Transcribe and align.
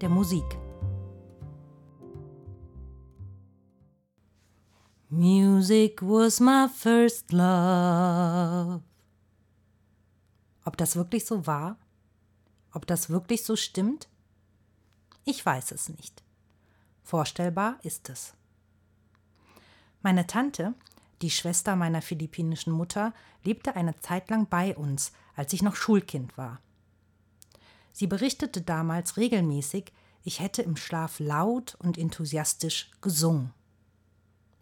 der 0.00 0.08
Musik. 0.08 0.58
Music 5.08 6.02
was 6.02 6.38
my 6.38 6.68
first 6.68 7.32
love. 7.32 8.82
Ob 10.64 10.76
das 10.76 10.96
wirklich 10.96 11.24
so 11.24 11.46
war? 11.46 11.78
Ob 12.72 12.86
das 12.86 13.08
wirklich 13.10 13.44
so 13.44 13.56
stimmt? 13.56 14.08
Ich 15.24 15.44
weiß 15.44 15.72
es 15.72 15.88
nicht. 15.88 16.22
Vorstellbar 17.02 17.78
ist 17.82 18.10
es. 18.10 18.34
Meine 20.02 20.26
Tante, 20.26 20.74
die 21.22 21.30
Schwester 21.30 21.74
meiner 21.74 22.02
philippinischen 22.02 22.72
Mutter, 22.72 23.14
lebte 23.42 23.74
eine 23.74 23.98
Zeit 24.00 24.30
lang 24.30 24.46
bei 24.46 24.76
uns, 24.76 25.12
als 25.34 25.52
ich 25.52 25.62
noch 25.62 25.74
Schulkind 25.74 26.36
war. 26.36 26.60
Sie 27.98 28.06
berichtete 28.06 28.62
damals 28.62 29.16
regelmäßig, 29.16 29.92
ich 30.22 30.38
hätte 30.38 30.62
im 30.62 30.76
Schlaf 30.76 31.18
laut 31.18 31.74
und 31.80 31.98
enthusiastisch 31.98 32.92
gesungen. 33.00 33.52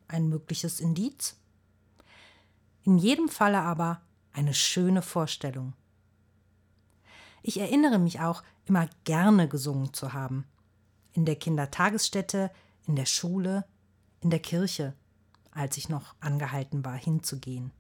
Ein 0.09 0.31
mögliches 0.31 0.81
Indiz? 0.81 1.37
In 2.85 2.97
jedem 2.97 3.29
Falle 3.29 3.61
aber 3.61 4.01
eine 4.33 4.55
schöne 4.55 5.03
Vorstellung. 5.03 5.75
Ich 7.43 7.61
erinnere 7.61 7.99
mich 7.99 8.21
auch, 8.21 8.43
immer 8.65 8.89
gerne 9.05 9.49
gesungen 9.49 9.93
zu 9.93 10.15
haben. 10.15 10.47
In 11.13 11.27
der 11.27 11.37
Kindertagesstätte, 11.37 12.51
in 12.87 12.97
der 12.97 13.05
Schule, 13.05 13.67
in 14.23 14.31
der 14.31 14.41
Kirche, 14.41 14.95
als 15.51 15.77
ich 15.77 15.91
noch 15.91 16.15
angehalten 16.21 16.87
war, 16.87 16.97
hinzugehen. 16.97 17.71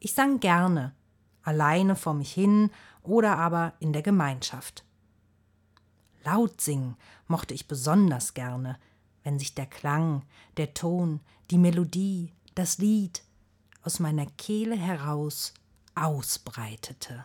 Ich 0.00 0.14
sang 0.14 0.40
gerne, 0.40 0.96
alleine 1.42 1.94
vor 1.94 2.14
mich 2.14 2.32
hin 2.32 2.70
oder 3.06 3.38
aber 3.38 3.74
in 3.78 3.92
der 3.92 4.02
Gemeinschaft. 4.02 4.84
Laut 6.24 6.60
singen 6.60 6.96
mochte 7.28 7.54
ich 7.54 7.68
besonders 7.68 8.34
gerne, 8.34 8.78
wenn 9.22 9.38
sich 9.38 9.54
der 9.54 9.66
Klang, 9.66 10.24
der 10.56 10.74
Ton, 10.74 11.20
die 11.50 11.58
Melodie, 11.58 12.32
das 12.54 12.78
Lied 12.78 13.22
aus 13.82 14.00
meiner 14.00 14.26
Kehle 14.26 14.76
heraus 14.76 15.54
ausbreitete. 15.94 17.24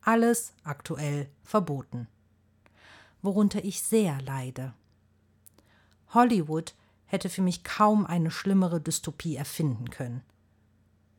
Alles 0.00 0.52
aktuell 0.62 1.28
verboten, 1.42 2.08
worunter 3.22 3.64
ich 3.64 3.82
sehr 3.82 4.20
leide. 4.22 4.74
Hollywood 6.10 6.74
hätte 7.06 7.28
für 7.28 7.42
mich 7.42 7.64
kaum 7.64 8.06
eine 8.06 8.30
schlimmere 8.30 8.80
Dystopie 8.80 9.36
erfinden 9.36 9.90
können. 9.90 10.22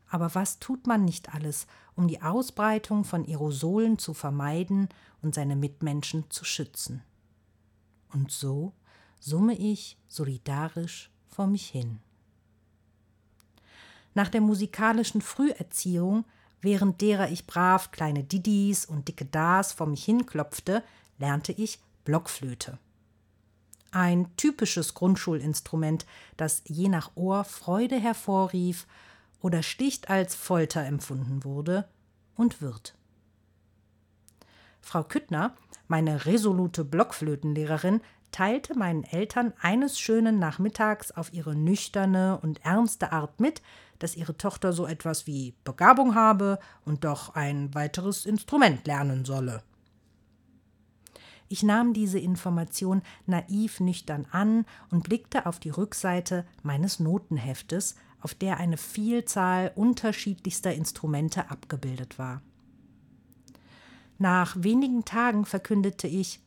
Aber 0.10 0.36
was 0.36 0.60
tut 0.60 0.88
man 0.88 1.04
nicht 1.04 1.34
alles, 1.34 1.68
um 1.96 2.08
die 2.08 2.22
Ausbreitung 2.22 3.04
von 3.04 3.26
Aerosolen 3.26 3.98
zu 3.98 4.14
vermeiden 4.14 4.90
und 5.22 5.34
seine 5.34 5.56
Mitmenschen 5.56 6.30
zu 6.30 6.46
schützen? 6.46 7.02
Und 8.14 8.32
so 8.32 8.74
summe 9.20 9.58
ich 9.58 9.98
solidarisch 10.08 11.10
vor 11.28 11.48
mich 11.48 11.68
hin. 11.68 12.00
Nach 14.14 14.30
der 14.30 14.42
musikalischen 14.42 15.22
Früherziehung, 15.22 16.24
während 16.62 17.02
derer 17.02 17.30
ich 17.30 17.46
brav 17.46 17.92
kleine 17.92 18.24
Didis 18.24 18.86
und 18.86 19.08
dicke 19.08 19.26
Das 19.26 19.74
vor 19.74 19.88
mich 19.88 20.06
hinklopfte, 20.06 20.84
lernte 21.18 21.52
ich 21.52 21.80
Blockflöte. 22.06 22.78
Ein 23.92 24.28
typisches 24.38 24.94
Grundschulinstrument, 24.94 26.06
das 26.38 26.62
je 26.66 26.88
nach 26.88 27.12
Ohr 27.16 27.44
Freude 27.44 28.00
hervorrief 28.00 28.88
oder 29.46 29.62
schlicht 29.62 30.10
als 30.10 30.34
Folter 30.34 30.84
empfunden 30.84 31.44
wurde 31.44 31.88
und 32.36 32.64
wird. 32.64 32.96
Frau 34.82 35.04
Küttner, 35.04 35.56
meine 35.88 36.26
resolute 36.26 36.84
Blockflötenlehrerin, 36.84 38.02
teilte 38.32 38.76
meinen 38.76 39.04
Eltern 39.04 39.54
eines 39.62 40.00
schönen 40.00 40.40
Nachmittags 40.40 41.12
auf 41.12 41.32
ihre 41.32 41.54
nüchterne 41.56 42.40
und 42.42 42.66
ernste 42.66 43.12
Art 43.12 43.40
mit, 43.40 43.62
dass 44.00 44.16
ihre 44.16 44.36
Tochter 44.36 44.74
so 44.74 44.88
etwas 44.88 45.28
wie 45.28 45.54
Begabung 45.64 46.16
habe 46.16 46.58
und 46.84 47.04
doch 47.04 47.36
ein 47.36 47.72
weiteres 47.76 48.26
Instrument 48.26 48.88
lernen 48.88 49.26
solle. 49.26 49.62
Ich 51.50 51.62
nahm 51.62 51.94
diese 51.94 52.18
Information 52.18 53.04
naiv 53.28 53.80
nüchtern 53.80 54.26
an 54.32 54.66
und 54.90 55.04
blickte 55.04 55.46
auf 55.46 55.60
die 55.60 55.70
Rückseite 55.70 56.48
meines 56.64 57.00
Notenheftes, 57.00 57.94
auf 58.22 58.34
der 58.34 58.58
eine 58.58 58.78
Vielzahl 58.78 59.72
unterschiedlichster 59.76 60.74
Instrumente 60.74 61.50
abgebildet 61.50 62.18
war. 62.18 62.42
Nach 64.18 64.56
wenigen 64.58 65.06
Tagen 65.06 65.46
verkündete 65.46 66.08
ich, 66.08 66.40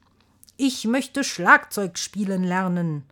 ich 0.57 0.85
möchte 0.87 1.23
Schlagzeug 1.23 1.99
spielen 1.99 2.43
lernen. 2.43 3.05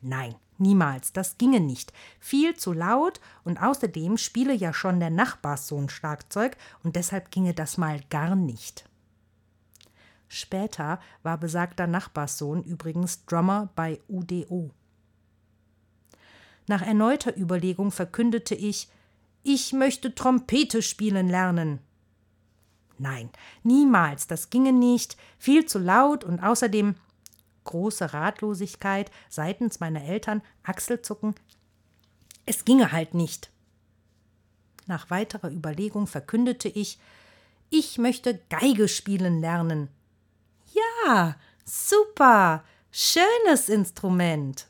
Nein, 0.00 0.34
niemals, 0.58 1.12
das 1.12 1.38
ginge 1.38 1.60
nicht. 1.60 1.92
Viel 2.18 2.56
zu 2.56 2.72
laut 2.72 3.20
und 3.44 3.62
außerdem 3.62 4.16
spiele 4.16 4.54
ja 4.54 4.72
schon 4.72 4.98
der 4.98 5.10
Nachbarssohn 5.10 5.88
Schlagzeug 5.88 6.56
und 6.82 6.96
deshalb 6.96 7.30
ginge 7.30 7.54
das 7.54 7.78
mal 7.78 8.00
gar 8.10 8.34
nicht. 8.34 8.88
Später 10.28 10.98
war 11.22 11.38
besagter 11.38 11.86
Nachbarssohn 11.86 12.64
übrigens 12.64 13.24
Drummer 13.26 13.68
bei 13.76 14.00
UDO. 14.08 14.70
Nach 16.66 16.82
erneuter 16.82 17.36
Überlegung 17.36 17.90
verkündete 17.90 18.54
ich, 18.54 18.88
ich 19.42 19.72
möchte 19.72 20.14
Trompete 20.14 20.80
spielen 20.80 21.28
lernen. 21.28 21.80
Nein, 22.96 23.30
niemals, 23.62 24.26
das 24.26 24.50
ginge 24.50 24.72
nicht, 24.72 25.16
viel 25.38 25.66
zu 25.66 25.78
laut 25.78 26.24
und 26.24 26.40
außerdem 26.40 26.94
große 27.64 28.14
Ratlosigkeit 28.14 29.10
seitens 29.28 29.80
meiner 29.80 30.02
Eltern, 30.04 30.42
Achselzucken. 30.62 31.34
Es 32.46 32.64
ginge 32.64 32.92
halt 32.92 33.14
nicht. 33.14 33.50
Nach 34.86 35.10
weiterer 35.10 35.50
Überlegung 35.50 36.06
verkündete 36.06 36.68
ich, 36.68 36.98
ich 37.70 37.98
möchte 37.98 38.40
Geige 38.50 38.86
spielen 38.86 39.40
lernen. 39.40 39.88
Ja, 40.72 41.36
super, 41.64 42.64
schönes 42.90 43.68
Instrument. 43.68 44.68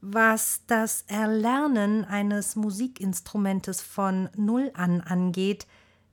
Was 0.00 0.62
das 0.68 1.02
Erlernen 1.08 2.04
eines 2.04 2.54
Musikinstrumentes 2.54 3.80
von 3.80 4.28
Null 4.36 4.70
an 4.74 5.00
angeht, 5.00 5.66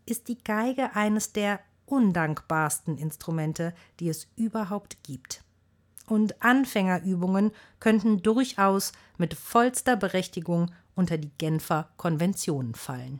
ist 0.07 0.27
die 0.27 0.43
Geige 0.43 0.95
eines 0.95 1.33
der 1.33 1.59
undankbarsten 1.85 2.97
Instrumente, 2.97 3.75
die 3.99 4.09
es 4.09 4.27
überhaupt 4.35 5.03
gibt. 5.03 5.43
Und 6.07 6.41
Anfängerübungen 6.41 7.51
könnten 7.79 8.23
durchaus 8.23 8.91
mit 9.17 9.35
vollster 9.35 9.95
Berechtigung 9.95 10.71
unter 10.95 11.19
die 11.19 11.31
Genfer 11.37 11.89
Konventionen 11.97 12.73
fallen. 12.73 13.19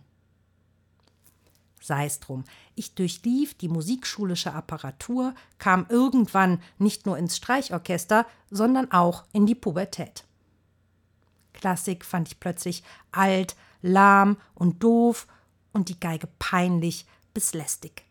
Sei 1.79 2.05
es 2.07 2.19
drum, 2.19 2.43
ich 2.73 2.95
durchlief 2.95 3.53
die 3.55 3.69
musikschulische 3.69 4.53
Apparatur, 4.53 5.35
kam 5.59 5.85
irgendwann 5.89 6.59
nicht 6.79 7.05
nur 7.05 7.19
ins 7.19 7.37
Streichorchester, 7.37 8.25
sondern 8.49 8.91
auch 8.91 9.25
in 9.31 9.45
die 9.45 9.53
Pubertät. 9.53 10.25
Klassik 11.55 12.05
fand 12.05 12.27
ich 12.27 12.39
plötzlich 12.39 12.83
alt, 13.11 13.55
lahm 13.81 14.37
und 14.53 14.83
doof 14.83 15.25
und 15.73 15.89
die 15.89 15.99
Geige 15.99 16.27
peinlich 16.37 17.07
bis 17.33 17.53
lästig. 17.53 18.03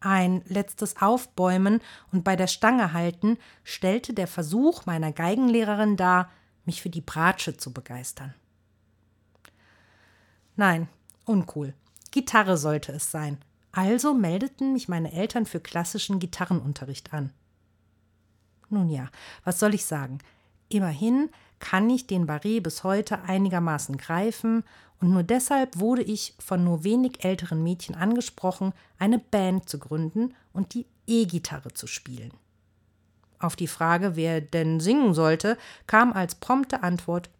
Ein 0.00 0.42
letztes 0.46 1.00
Aufbäumen 1.00 1.80
und 2.10 2.24
bei 2.24 2.36
der 2.36 2.48
Stange 2.48 2.92
halten 2.92 3.38
stellte 3.64 4.14
der 4.14 4.26
Versuch 4.26 4.84
meiner 4.84 5.12
Geigenlehrerin 5.12 5.96
dar, 5.96 6.30
mich 6.64 6.82
für 6.82 6.90
die 6.90 7.00
Bratsche 7.00 7.56
zu 7.56 7.72
begeistern. 7.72 8.34
Nein, 10.56 10.88
uncool. 11.24 11.74
Gitarre 12.10 12.56
sollte 12.56 12.92
es 12.92 13.10
sein. 13.10 13.38
Also 13.70 14.12
meldeten 14.12 14.72
mich 14.74 14.88
meine 14.88 15.12
Eltern 15.12 15.46
für 15.46 15.60
klassischen 15.60 16.18
Gitarrenunterricht 16.18 17.12
an. 17.14 17.32
Nun 18.68 18.88
ja, 18.88 19.08
was 19.44 19.58
soll 19.58 19.74
ich 19.74 19.86
sagen? 19.86 20.18
Immerhin 20.68 21.30
kann 21.62 21.88
ich 21.88 22.08
den 22.08 22.26
Barret 22.26 22.64
bis 22.64 22.82
heute 22.82 23.22
einigermaßen 23.22 23.96
greifen 23.96 24.64
Und 25.00 25.10
nur 25.10 25.22
deshalb 25.22 25.78
wurde 25.78 26.02
ich 26.02 26.34
von 26.38 26.62
nur 26.62 26.84
wenig 26.84 27.24
älteren 27.24 27.62
Mädchen 27.62 27.94
angesprochen, 27.94 28.72
eine 28.98 29.18
Band 29.18 29.68
zu 29.68 29.78
gründen 29.78 30.34
und 30.52 30.74
die 30.74 30.86
E-Gitarre 31.06 31.72
zu 31.72 31.86
spielen. 31.86 32.32
Auf 33.38 33.56
die 33.56 33.66
Frage, 33.66 34.14
wer 34.16 34.40
denn 34.40 34.80
singen 34.80 35.14
sollte, 35.14 35.56
kam 35.86 36.12
als 36.12 36.34
prompte 36.34 36.82
Antwort 36.82 37.30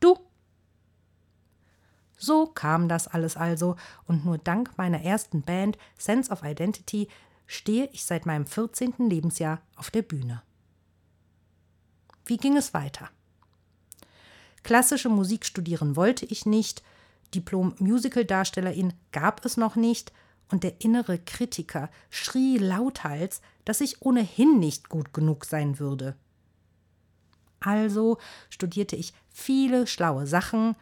Du. 0.00 0.18
So 2.16 2.46
kam 2.46 2.88
das 2.88 3.08
alles 3.08 3.36
also, 3.36 3.76
und 4.06 4.24
nur 4.24 4.38
dank 4.38 4.78
meiner 4.78 5.02
ersten 5.02 5.42
Band 5.42 5.76
Sense 5.98 6.30
of 6.30 6.42
Identity 6.42 7.08
stehe 7.46 7.88
ich 7.92 8.04
seit 8.04 8.24
meinem 8.24 8.46
14. 8.46 8.94
Lebensjahr 9.10 9.60
auf 9.76 9.90
der 9.90 10.02
Bühne. 10.02 10.42
Wie 12.24 12.38
ging 12.38 12.56
es 12.56 12.72
weiter? 12.72 13.10
Klassische 14.64 15.10
Musik 15.10 15.44
studieren 15.44 15.94
wollte 15.94 16.26
ich 16.26 16.46
nicht, 16.46 16.82
Diplom-Musical-Darstellerin 17.34 18.94
gab 19.12 19.44
es 19.44 19.56
noch 19.56 19.76
nicht, 19.76 20.12
und 20.50 20.62
der 20.62 20.80
innere 20.80 21.18
Kritiker 21.18 21.90
schrie 22.10 22.58
lauthals, 22.58 23.40
dass 23.64 23.80
ich 23.80 24.02
ohnehin 24.02 24.58
nicht 24.58 24.88
gut 24.88 25.12
genug 25.12 25.44
sein 25.44 25.78
würde. 25.78 26.16
Also 27.60 28.18
studierte 28.50 28.94
ich 28.94 29.14
viele 29.30 29.86
schlaue 29.86 30.26
Sachen, 30.26 30.76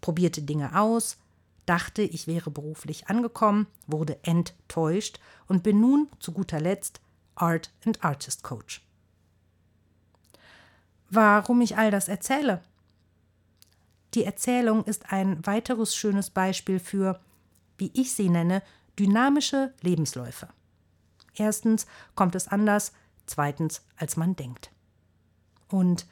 probierte 0.00 0.42
Dinge 0.42 0.78
aus, 0.78 1.18
dachte, 1.66 2.02
ich 2.02 2.26
wäre 2.26 2.50
beruflich 2.50 3.08
angekommen, 3.08 3.66
wurde 3.86 4.18
enttäuscht 4.24 5.20
und 5.46 5.62
bin 5.62 5.80
nun 5.80 6.08
zu 6.18 6.32
guter 6.32 6.60
Letzt 6.60 7.00
Art 7.34 7.70
and 7.84 8.02
Artist 8.02 8.42
Coach. 8.42 8.82
Warum 11.10 11.60
ich 11.60 11.76
all 11.76 11.90
das 11.90 12.08
erzähle? 12.08 12.62
Die 14.14 14.24
Erzählung 14.24 14.84
ist 14.84 15.12
ein 15.12 15.44
weiteres 15.46 15.96
schönes 15.96 16.30
Beispiel 16.30 16.78
für, 16.78 17.20
wie 17.78 17.90
ich 17.94 18.12
sie 18.12 18.28
nenne, 18.28 18.62
dynamische 18.98 19.72
Lebensläufe. 19.80 20.48
Erstens 21.34 21.86
kommt 22.14 22.34
es 22.34 22.48
anders, 22.48 22.92
zweitens 23.26 23.82
als 23.96 24.16
man 24.16 24.36
denkt. 24.36 24.70
Und 25.68 26.06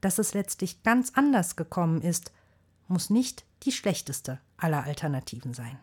dass 0.00 0.18
es 0.18 0.34
letztlich 0.34 0.82
ganz 0.82 1.12
anders 1.14 1.56
gekommen 1.56 2.02
ist, 2.02 2.32
muss 2.86 3.10
nicht 3.10 3.44
die 3.64 3.72
schlechteste 3.72 4.40
aller 4.56 4.84
Alternativen 4.84 5.54
sein. 5.54 5.78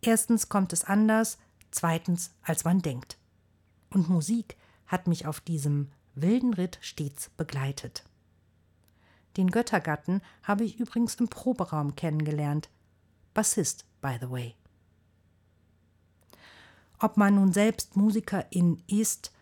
Erstens 0.00 0.48
kommt 0.48 0.72
es 0.72 0.84
anders, 0.84 1.38
zweitens 1.70 2.32
als 2.42 2.64
man 2.64 2.80
denkt. 2.80 3.18
Und 3.90 4.08
Musik 4.08 4.56
hat 4.86 5.06
mich 5.06 5.26
auf 5.26 5.40
diesem 5.40 5.92
wilden 6.14 6.54
Ritt 6.54 6.78
stets 6.80 7.30
begleitet. 7.36 8.04
Den 9.40 9.50
Göttergatten 9.50 10.20
habe 10.42 10.64
ich 10.64 10.78
übrigens 10.78 11.14
im 11.14 11.28
Proberaum 11.28 11.96
kennengelernt. 11.96 12.68
Bassist, 13.32 13.86
by 14.02 14.18
the 14.20 14.28
way. 14.28 14.54
Ob 16.98 17.16
man 17.16 17.36
nun 17.36 17.50
selbst 17.50 17.96
Musikerin 17.96 18.82
ist, 18.86 19.32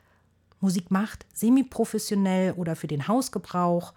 Musik 0.60 0.92
macht, 0.92 1.26
semiprofessionell 1.34 2.52
oder 2.52 2.76
für 2.76 2.86
den 2.86 3.08
Hausgebrauch, 3.08 3.92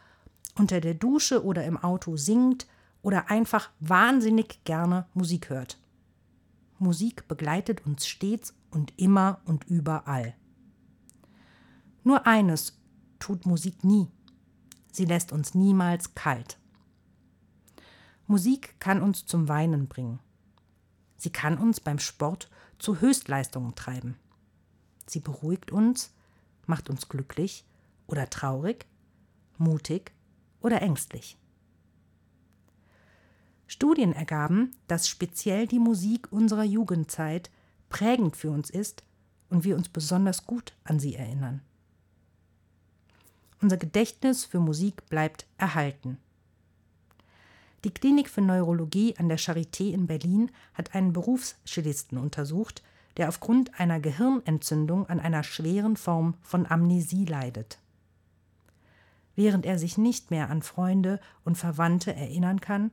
unter 0.57 0.81
der 0.81 0.95
Dusche 0.95 1.45
oder 1.45 1.65
im 1.65 1.77
Auto 1.77 2.17
singt 2.17 2.65
oder 3.03 3.29
einfach 3.29 3.69
wahnsinnig 3.79 4.63
gerne 4.63 5.05
Musik 5.13 5.51
hört. 5.51 5.77
Musik 6.79 7.27
begleitet 7.27 7.85
uns 7.85 8.07
stets 8.07 8.55
und 8.71 8.91
immer 8.97 9.39
und 9.45 9.65
überall. 9.65 10.33
Nur 12.03 12.25
eines 12.25 12.81
tut 13.19 13.45
Musik 13.45 13.83
nie. 13.83 14.07
Sie 14.91 15.05
lässt 15.05 15.31
uns 15.31 15.55
niemals 15.55 16.15
kalt. 16.15 16.59
Musik 18.27 18.79
kann 18.79 19.01
uns 19.01 19.25
zum 19.25 19.47
Weinen 19.47 19.87
bringen. 19.87 20.19
Sie 21.17 21.31
kann 21.31 21.57
uns 21.57 21.79
beim 21.79 21.99
Sport 21.99 22.49
zu 22.77 22.99
Höchstleistungen 22.99 23.75
treiben. 23.75 24.17
Sie 25.05 25.19
beruhigt 25.19 25.71
uns, 25.71 26.13
macht 26.65 26.89
uns 26.89 27.09
glücklich 27.09 27.65
oder 28.07 28.29
traurig, 28.29 28.85
mutig 29.57 30.13
oder 30.61 30.81
ängstlich. 30.81 31.37
Studien 33.67 34.13
ergaben, 34.13 34.71
dass 34.87 35.07
speziell 35.07 35.67
die 35.67 35.79
Musik 35.79 36.31
unserer 36.31 36.63
Jugendzeit 36.63 37.49
prägend 37.89 38.35
für 38.35 38.51
uns 38.51 38.69
ist 38.69 39.03
und 39.49 39.63
wir 39.63 39.75
uns 39.75 39.89
besonders 39.89 40.45
gut 40.45 40.73
an 40.83 40.99
sie 40.99 41.15
erinnern. 41.15 41.61
Unser 43.61 43.77
Gedächtnis 43.77 44.43
für 44.43 44.59
Musik 44.59 45.07
bleibt 45.07 45.45
erhalten. 45.57 46.17
Die 47.83 47.91
Klinik 47.91 48.29
für 48.29 48.41
Neurologie 48.41 49.15
an 49.17 49.29
der 49.29 49.37
Charité 49.37 49.93
in 49.93 50.07
Berlin 50.07 50.51
hat 50.73 50.95
einen 50.95 51.13
Berufschellisten 51.13 52.17
untersucht, 52.17 52.81
der 53.17 53.27
aufgrund 53.27 53.79
einer 53.79 53.99
Gehirnentzündung 53.99 55.07
an 55.07 55.19
einer 55.19 55.43
schweren 55.43 55.95
Form 55.95 56.35
von 56.41 56.65
Amnesie 56.65 57.25
leidet. 57.25 57.79
Während 59.35 59.65
er 59.65 59.77
sich 59.77 59.97
nicht 59.97 60.31
mehr 60.31 60.49
an 60.49 60.61
Freunde 60.61 61.19
und 61.43 61.57
Verwandte 61.57 62.15
erinnern 62.15 62.61
kann, 62.61 62.91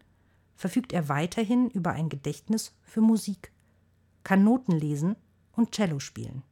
verfügt 0.55 0.93
er 0.93 1.09
weiterhin 1.09 1.71
über 1.71 1.93
ein 1.93 2.09
Gedächtnis 2.09 2.75
für 2.83 3.01
Musik, 3.01 3.53
kann 4.25 4.45
Noten 4.45 4.73
lesen 4.73 5.17
und 5.53 5.73
Cello 5.73 5.99
spielen. 5.99 6.43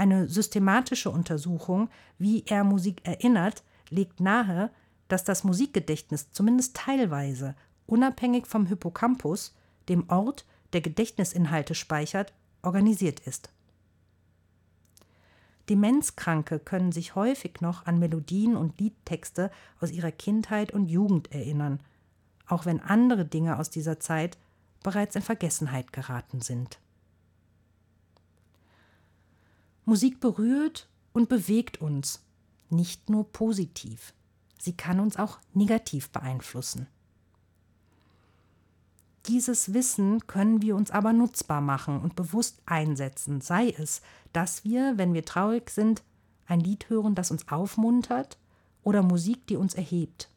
Eine 0.00 0.30
systematische 0.30 1.10
Untersuchung, 1.10 1.90
wie 2.16 2.42
er 2.46 2.64
Musik 2.64 3.02
erinnert, 3.06 3.62
legt 3.90 4.18
nahe, 4.18 4.70
dass 5.08 5.24
das 5.24 5.44
Musikgedächtnis 5.44 6.32
zumindest 6.32 6.74
teilweise, 6.74 7.54
unabhängig 7.84 8.46
vom 8.46 8.64
Hippocampus, 8.64 9.54
dem 9.90 10.08
Ort, 10.08 10.46
der 10.72 10.80
Gedächtnisinhalte 10.80 11.74
speichert, 11.74 12.32
organisiert 12.62 13.20
ist. 13.20 13.50
Demenzkranke 15.68 16.60
können 16.60 16.92
sich 16.92 17.14
häufig 17.14 17.60
noch 17.60 17.84
an 17.84 17.98
Melodien 17.98 18.56
und 18.56 18.80
Liedtexte 18.80 19.50
aus 19.82 19.90
ihrer 19.90 20.12
Kindheit 20.12 20.72
und 20.72 20.86
Jugend 20.86 21.30
erinnern, 21.30 21.78
auch 22.46 22.64
wenn 22.64 22.80
andere 22.80 23.26
Dinge 23.26 23.58
aus 23.58 23.68
dieser 23.68 24.00
Zeit 24.00 24.38
bereits 24.82 25.14
in 25.14 25.20
Vergessenheit 25.20 25.92
geraten 25.92 26.40
sind. 26.40 26.80
Musik 29.90 30.20
berührt 30.20 30.88
und 31.12 31.28
bewegt 31.28 31.80
uns, 31.80 32.22
nicht 32.68 33.10
nur 33.10 33.24
positiv. 33.32 34.14
Sie 34.56 34.76
kann 34.76 35.00
uns 35.00 35.16
auch 35.16 35.40
negativ 35.52 36.10
beeinflussen. 36.10 36.86
Dieses 39.26 39.74
Wissen 39.74 40.28
können 40.28 40.62
wir 40.62 40.76
uns 40.76 40.92
aber 40.92 41.12
nutzbar 41.12 41.60
machen 41.60 42.00
und 42.02 42.14
bewusst 42.14 42.62
einsetzen, 42.66 43.40
sei 43.40 43.70
es, 43.70 44.00
dass 44.32 44.62
wir, 44.62 44.96
wenn 44.96 45.12
wir 45.12 45.24
traurig 45.24 45.70
sind, 45.70 46.04
ein 46.46 46.60
Lied 46.60 46.88
hören, 46.88 47.16
das 47.16 47.32
uns 47.32 47.48
aufmuntert, 47.48 48.38
oder 48.84 49.02
Musik, 49.02 49.48
die 49.48 49.56
uns 49.56 49.74
erhebt. 49.74 50.30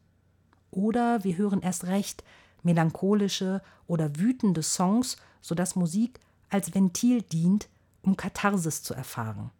Oder 0.72 1.22
wir 1.22 1.36
hören 1.36 1.62
erst 1.62 1.84
recht 1.84 2.24
melancholische 2.64 3.62
oder 3.86 4.16
wütende 4.16 4.64
Songs, 4.64 5.16
sodass 5.40 5.76
Musik 5.76 6.18
als 6.50 6.74
Ventil 6.74 7.22
dient, 7.22 7.68
um 8.04 8.16
Katharsis 8.16 8.82
zu 8.82 8.94
erfahren. 8.94 9.50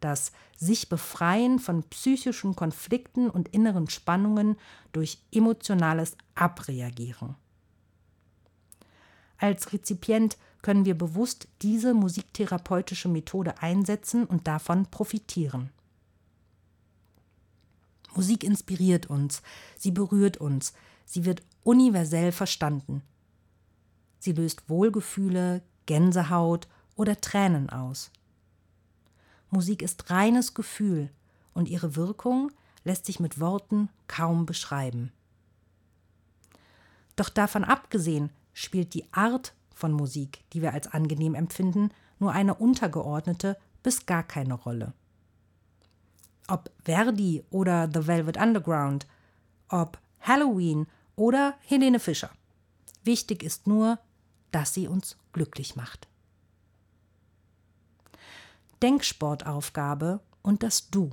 Das 0.00 0.32
sich 0.56 0.88
befreien 0.88 1.58
von 1.58 1.82
psychischen 1.84 2.54
Konflikten 2.54 3.30
und 3.30 3.48
inneren 3.48 3.88
Spannungen 3.88 4.56
durch 4.92 5.18
emotionales 5.32 6.16
Abreagieren. 6.34 7.36
Als 9.38 9.72
Rezipient 9.72 10.36
können 10.62 10.84
wir 10.84 10.98
bewusst 10.98 11.48
diese 11.62 11.94
musiktherapeutische 11.94 13.08
Methode 13.08 13.62
einsetzen 13.62 14.24
und 14.24 14.46
davon 14.48 14.86
profitieren. 14.86 15.70
Musik 18.14 18.42
inspiriert 18.42 19.06
uns, 19.06 19.42
sie 19.76 19.92
berührt 19.92 20.38
uns, 20.38 20.72
sie 21.04 21.24
wird 21.24 21.42
universell 21.62 22.32
verstanden. 22.32 23.02
Sie 24.18 24.32
löst 24.32 24.68
Wohlgefühle, 24.68 25.62
Gänsehaut 25.86 26.66
oder 26.98 27.18
Tränen 27.18 27.70
aus. 27.70 28.10
Musik 29.48 29.80
ist 29.80 30.10
reines 30.10 30.52
Gefühl 30.52 31.08
und 31.54 31.68
ihre 31.68 31.96
Wirkung 31.96 32.52
lässt 32.84 33.06
sich 33.06 33.20
mit 33.20 33.40
Worten 33.40 33.88
kaum 34.08 34.44
beschreiben. 34.44 35.12
Doch 37.16 37.30
davon 37.30 37.64
abgesehen 37.64 38.30
spielt 38.52 38.92
die 38.92 39.10
Art 39.12 39.54
von 39.74 39.92
Musik, 39.92 40.44
die 40.52 40.60
wir 40.60 40.74
als 40.74 40.88
angenehm 40.88 41.34
empfinden, 41.34 41.90
nur 42.18 42.32
eine 42.32 42.54
untergeordnete 42.54 43.56
bis 43.82 44.04
gar 44.04 44.24
keine 44.24 44.54
Rolle. 44.54 44.92
Ob 46.48 46.70
Verdi 46.84 47.44
oder 47.50 47.88
The 47.92 48.06
Velvet 48.06 48.36
Underground, 48.36 49.06
ob 49.68 49.98
Halloween 50.20 50.86
oder 51.14 51.54
Helene 51.60 52.00
Fischer. 52.00 52.30
Wichtig 53.04 53.42
ist 53.42 53.66
nur, 53.66 53.98
dass 54.50 54.74
sie 54.74 54.88
uns 54.88 55.16
glücklich 55.32 55.76
macht. 55.76 56.08
Denksportaufgabe 58.82 60.20
und 60.42 60.62
das 60.62 60.90
Du. 60.90 61.10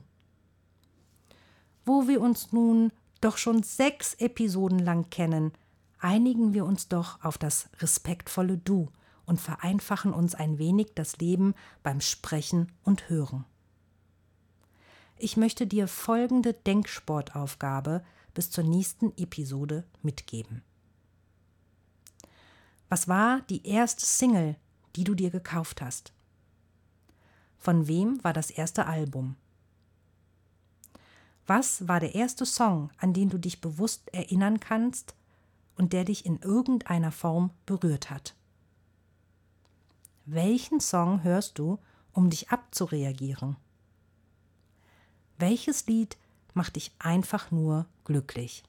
Wo 1.85 2.07
wir 2.07 2.21
uns 2.21 2.51
nun 2.51 2.91
doch 3.21 3.37
schon 3.37 3.63
sechs 3.63 4.13
Episoden 4.15 4.79
lang 4.79 5.09
kennen, 5.09 5.51
einigen 5.99 6.53
wir 6.53 6.65
uns 6.65 6.87
doch 6.87 7.23
auf 7.23 7.37
das 7.37 7.69
respektvolle 7.79 8.57
Du 8.57 8.89
und 9.25 9.41
vereinfachen 9.41 10.13
uns 10.13 10.35
ein 10.35 10.57
wenig 10.57 10.93
das 10.95 11.17
Leben 11.17 11.55
beim 11.83 12.01
Sprechen 12.01 12.71
und 12.83 13.09
Hören. 13.09 13.45
Ich 15.17 15.37
möchte 15.37 15.65
dir 15.65 15.87
folgende 15.87 16.53
Denksportaufgabe 16.53 18.03
bis 18.33 18.51
zur 18.51 18.63
nächsten 18.63 19.13
Episode 19.17 19.85
mitgeben. 20.01 20.61
Was 22.89 23.07
war 23.07 23.41
die 23.49 23.65
erste 23.65 24.05
Single, 24.05 24.57
die 24.95 25.03
du 25.03 25.15
dir 25.15 25.31
gekauft 25.31 25.81
hast? 25.81 26.14
Von 27.65 27.87
wem 27.87 28.23
war 28.23 28.31
das 28.31 28.51
erste 28.51 28.85
Album? 28.85 29.35
Was 31.47 31.87
war 31.87 31.99
der 31.99 32.13
erste 32.13 32.45
Song, 32.45 32.91
an 32.99 33.11
den 33.11 33.29
du 33.29 33.39
dich 33.39 33.59
bewusst 33.59 34.13
erinnern 34.13 34.59
kannst 34.59 35.15
und 35.75 35.91
der 35.91 36.05
dich 36.05 36.27
in 36.27 36.39
irgendeiner 36.43 37.11
Form 37.11 37.49
berührt 37.65 38.11
hat? 38.11 38.35
Welchen 40.25 40.79
Song 40.79 41.23
hörst 41.23 41.57
du, 41.57 41.79
um 42.13 42.29
dich 42.29 42.51
abzureagieren? 42.51 43.55
Welches 45.39 45.87
Lied 45.87 46.17
macht 46.53 46.75
dich 46.75 46.91
einfach 46.99 47.49
nur 47.49 47.87
glücklich? 48.03 48.61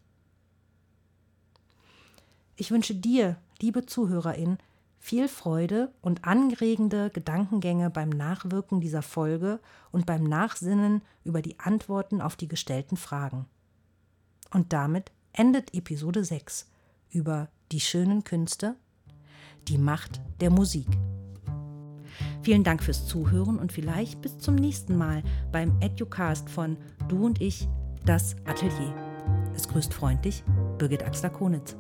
Ich 2.57 2.71
wünsche 2.71 2.95
dir, 2.95 3.37
liebe 3.61 3.85
Zuhörerin, 3.85 4.57
viel 4.99 5.29
Freude 5.29 5.93
und 6.01 6.25
anregende 6.25 7.11
Gedankengänge 7.11 7.91
beim 7.91 8.09
Nachwirken 8.09 8.81
dieser 8.81 9.03
Folge 9.03 9.61
und 9.93 10.07
beim 10.07 10.25
Nachsinnen 10.25 11.03
über 11.25 11.43
die 11.43 11.59
Antworten 11.61 12.21
auf 12.21 12.37
die 12.37 12.49
gestellten 12.49 12.97
Fragen. 12.97 13.47
Und 14.53 14.73
damit 14.73 15.13
endet 15.33 15.75
Episode 15.75 16.25
6 16.25 16.67
über 17.11 17.49
die 17.73 17.81
schönen 17.81 18.25
Künste, 18.25 18.77
die 19.69 19.79
Macht 19.79 20.21
der 20.41 20.51
Musik. 20.51 20.87
Vielen 22.43 22.65
Dank 22.65 22.83
fürs 22.83 23.07
Zuhören 23.07 23.59
und 23.59 23.73
vielleicht 23.73 24.21
bis 24.23 24.39
zum 24.39 24.55
nächsten 24.55 24.97
Mal 24.97 25.23
beim 25.53 25.77
Educast 25.81 26.49
von 26.49 26.77
Du 27.09 27.27
und 27.27 27.41
ich, 27.41 27.69
das 28.05 28.37
Atelier. 28.45 28.95
Es 29.55 29.69
grüßt 29.69 29.93
freundlich 29.93 30.45
Birgit 30.79 31.03
Axler-Konitz. 31.03 31.77